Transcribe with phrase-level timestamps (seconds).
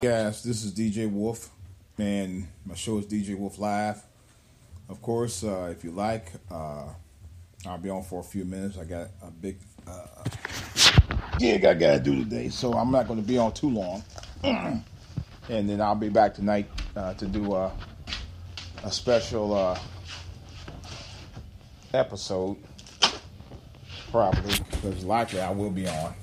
[0.00, 1.50] Guys, this is DJ Wolf,
[1.96, 4.02] and my show is DJ Wolf Live.
[4.88, 6.86] Of course, uh, if you like, uh,
[7.66, 8.78] I'll be on for a few minutes.
[8.78, 10.24] I got a big uh,
[11.38, 14.02] gig I got to do today, so I'm not going to be on too long.
[14.42, 14.82] and
[15.48, 17.72] then I'll be back tonight uh, to do a,
[18.82, 19.78] a special uh,
[21.94, 22.56] episode,
[24.10, 26.14] probably, because likely I will be on.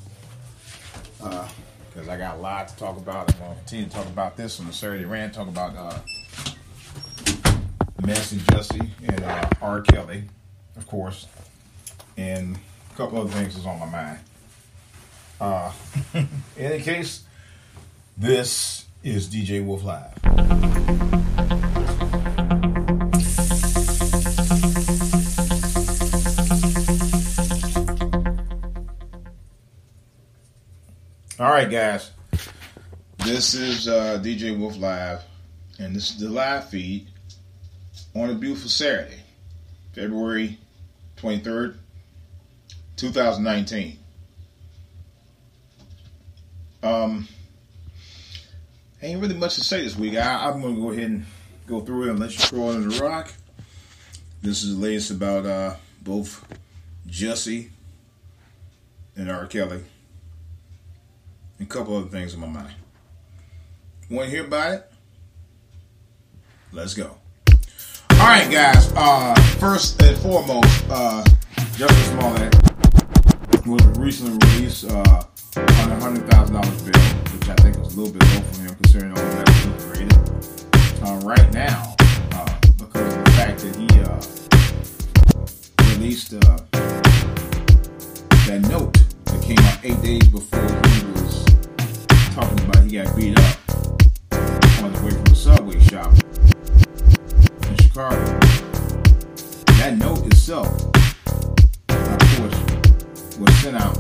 [1.90, 3.34] Because I got a lot to talk about.
[3.34, 6.00] I'm going to continue to talk about this on the Saturday rant, talk about uh,
[8.06, 9.82] Messy Jesse, and uh, R.
[9.82, 10.24] Kelly,
[10.78, 11.28] of course,
[12.18, 12.58] and
[12.92, 14.20] a couple other things is on my mind.
[15.42, 15.72] Uh,
[16.14, 17.24] in any case,
[18.18, 21.19] this is DJ Wolf Live.
[31.40, 32.12] All right, guys.
[33.20, 35.22] This is uh, DJ Wolf Live,
[35.80, 37.08] and this is the live feed
[38.14, 39.22] on a beautiful Saturday,
[39.94, 40.58] February
[41.16, 41.78] 23rd,
[42.98, 44.00] 2019.
[46.84, 47.26] Um,
[49.02, 50.16] ain't really much to say this week.
[50.16, 51.26] I, I'm going to go ahead and
[51.66, 53.34] go through it and let you throw it in the rock.
[54.42, 56.46] This is the latest about uh, both
[57.08, 57.70] Jussie
[59.16, 59.48] and R.
[59.48, 59.86] Kelly
[61.60, 62.74] and a couple other things in my mind.
[64.10, 64.92] Want to hear about it?
[66.72, 67.18] Let's go.
[68.12, 68.92] All right, guys.
[68.96, 71.24] Uh, first and foremost, uh,
[71.76, 72.56] Justin Smollett
[73.66, 75.24] was recently released uh,
[75.58, 78.62] on a hundred thousand dollars bill, which I think was a little bit low for
[78.62, 81.04] him considering all the that he created.
[81.04, 81.96] Uh, right now,
[82.34, 86.40] uh, because of the fact that he uh, released uh,
[88.48, 88.94] that note
[89.26, 90.89] that came out eight days before
[92.70, 93.60] about he got beat up
[94.84, 96.14] on his way from the subway shop
[97.68, 98.40] in Chicago.
[99.78, 100.68] That note itself,
[101.90, 103.99] of course, was sent out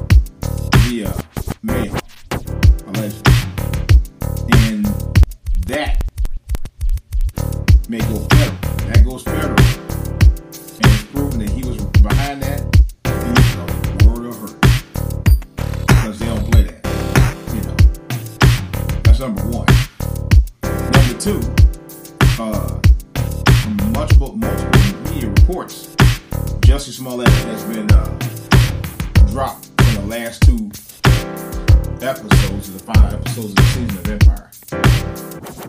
[21.20, 21.42] Two,
[22.40, 22.80] uh,
[23.92, 25.94] multiple, multiple media reports,
[26.62, 28.06] Jussie Smollett has been uh,
[29.30, 30.72] dropped in the last two
[32.02, 34.50] episodes of the final episodes of the season of Empire.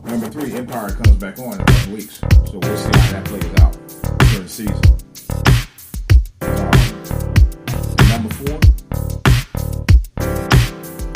[0.04, 3.24] Number three, Empire comes back on in a couple weeks, so we'll see how that
[3.24, 3.76] plays out
[4.30, 4.80] during the season.
[6.42, 6.70] Um,
[8.08, 8.56] number four,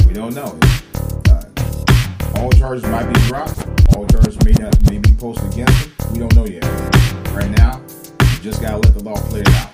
[0.09, 0.59] we don't know.
[1.31, 3.74] Uh, all charges might be dropped.
[3.97, 6.13] All charges may not may be posted against him.
[6.13, 6.65] We don't know yet.
[7.33, 7.81] Right now,
[8.21, 9.71] you just gotta let the law play it out.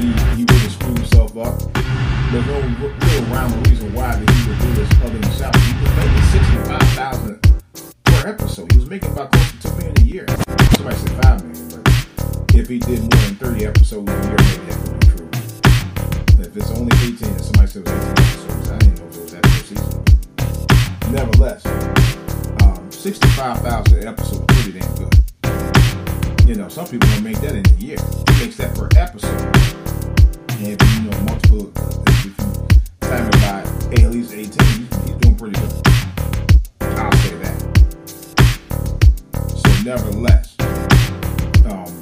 [0.00, 1.58] He he really screwed himself up.
[2.32, 5.60] There's no real rhyme or reason why that he would do this other than salary.
[5.60, 7.40] He was making sixty five thousand
[8.04, 8.72] per episode.
[8.72, 10.26] He was making about two million a year.
[10.76, 14.64] Somebody said five million, but if he did more than thirty episodes a year, maybe
[14.68, 15.28] that could be true.
[16.36, 19.06] But If it's only eighteen, and somebody said it was eighteen episodes, I didn't know
[19.06, 20.04] if it was that season.
[21.12, 21.62] Nevertheless,
[23.04, 25.14] um, sixty-five thousand episode is pretty damn good.
[26.48, 27.98] You know, some people don't make that in a year.
[27.98, 29.40] He makes that per episode.
[30.52, 31.72] And if you know multiple,
[32.06, 32.32] if you
[33.00, 33.62] time it by
[34.02, 35.72] at least eighteen, he's doing pretty good.
[36.80, 37.58] I'll say that.
[39.48, 40.56] So, nevertheless,
[41.66, 41.92] um,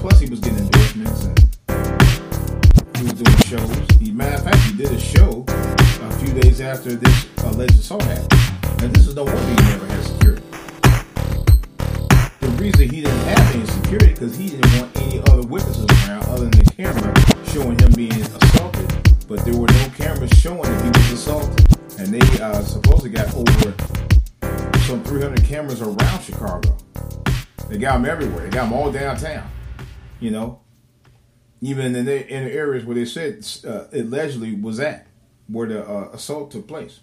[0.00, 3.86] plus he was getting endorsements and he was doing shows.
[4.00, 4.63] He, matter of fact,
[6.64, 8.32] after this alleged assault happened.
[8.82, 10.42] And this is no wonder he never had security.
[12.40, 16.24] The reason he didn't have any security because he didn't want any other witnesses around
[16.24, 17.14] other than the camera
[17.48, 18.88] showing him being assaulted.
[19.28, 21.66] But there were no cameras showing that he was assaulted.
[21.98, 23.74] And they uh, supposedly got over
[24.80, 26.76] some 300 cameras around Chicago.
[27.68, 28.44] They got them everywhere.
[28.44, 29.50] They got them all downtown.
[30.18, 30.60] You know,
[31.60, 35.06] even in the, in the areas where they said uh, allegedly was at,
[35.48, 37.00] where the uh, assault took place.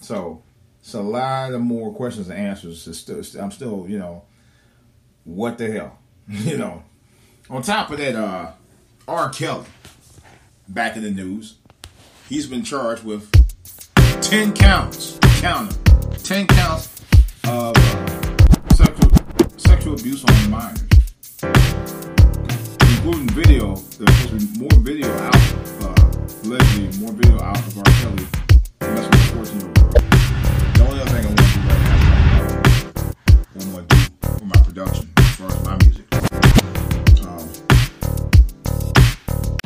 [0.00, 0.42] So
[0.80, 2.86] It's a lot of more questions and answers.
[2.86, 4.24] It's still, I'm still, you know,
[5.24, 6.82] what the hell, you know.
[7.50, 8.52] On top of that, uh,
[9.06, 9.28] R.
[9.30, 9.66] Kelly,
[10.68, 11.56] back in the news,
[12.28, 13.30] he's been charged with
[14.22, 17.00] ten counts, count them, ten counts
[17.46, 19.10] of uh, sexual
[19.58, 20.82] sexual abuse on minors,
[22.80, 23.74] including video.
[23.76, 25.34] There's more video out,
[26.44, 27.84] allegedly more video out of R.
[27.84, 28.26] Kelly
[28.80, 29.94] messing with a 14 year old.
[30.74, 31.43] The only other thing I want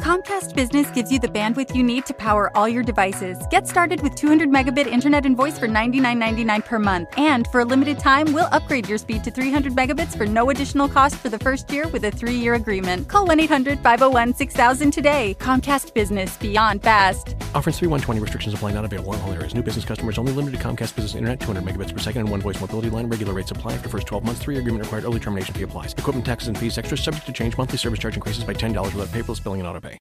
[0.09, 3.37] Comcast Business gives you the bandwidth you need to power all your devices.
[3.51, 7.11] Get started with 200 megabit internet and voice for $99.99 per month.
[7.19, 10.89] And for a limited time, we'll upgrade your speed to 300 megabits for no additional
[10.89, 13.07] cost for the first year with a three year agreement.
[13.07, 15.37] Call 1 800 501 6000 today.
[15.41, 17.37] Comcast Business Beyond Fast.
[17.55, 19.55] Offers 3120 restrictions apply not available in all areas.
[19.55, 22.41] New business customers only limited to Comcast Business Internet 200 megabits per second and one
[22.41, 23.09] voice mobility line.
[23.09, 24.43] Regular rates apply after first 12 months.
[24.43, 25.05] Three agreement required.
[25.05, 25.95] Early termination fee applies.
[25.95, 27.57] Equipment taxes and fees extra subject to change.
[27.57, 29.99] Monthly service charge increases by $10 without paperless billing and auto pay.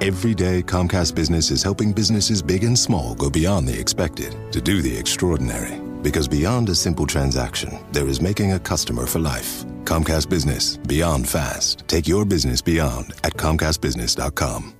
[0.00, 4.60] Every day, Comcast Business is helping businesses big and small go beyond the expected to
[4.60, 5.78] do the extraordinary.
[6.02, 9.64] Because beyond a simple transaction, there is making a customer for life.
[9.84, 11.86] Comcast Business, beyond fast.
[11.86, 14.79] Take your business beyond at ComcastBusiness.com.